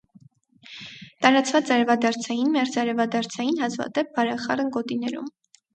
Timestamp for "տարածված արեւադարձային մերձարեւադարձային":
1.25-3.65